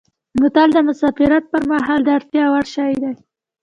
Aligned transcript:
بوتل 0.39 0.69
د 0.73 0.77
مسافرت 0.89 1.43
پر 1.51 1.61
مهال 1.71 1.99
د 2.05 2.09
اړتیا 2.17 2.45
وړ 2.53 2.65
شی 2.75 2.91
دی. 3.01 3.13